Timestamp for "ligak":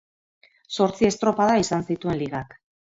2.27-2.63